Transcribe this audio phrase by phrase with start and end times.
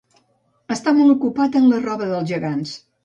[0.75, 2.73] Estar molt ocupat en la roba dels gegants.